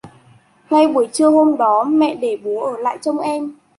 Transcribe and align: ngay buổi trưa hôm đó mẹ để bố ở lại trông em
ngay 0.69 0.87
buổi 0.87 1.07
trưa 1.13 1.29
hôm 1.29 1.57
đó 1.57 1.83
mẹ 1.83 2.15
để 2.15 2.37
bố 2.43 2.63
ở 2.65 2.77
lại 2.77 2.97
trông 3.01 3.19
em 3.19 3.57